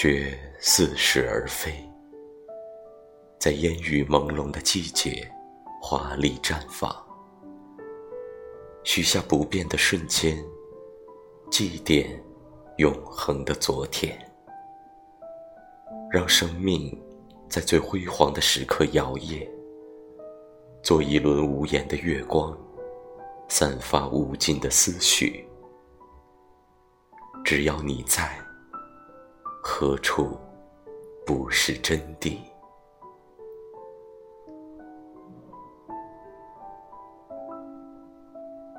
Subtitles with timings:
[0.00, 1.74] 却似是而非，
[3.40, 5.28] 在烟雨朦胧的季节，
[5.82, 6.94] 华丽绽放，
[8.84, 10.40] 许下不变的瞬间，
[11.50, 12.06] 祭奠
[12.76, 14.16] 永恒的昨天，
[16.12, 16.96] 让生命
[17.48, 19.44] 在最辉煌的时刻摇曳，
[20.80, 22.56] 做一轮无言的月光，
[23.48, 25.44] 散发无尽的思绪。
[27.44, 28.47] 只要你在。
[29.80, 30.36] 何处
[31.24, 32.36] 不是真谛？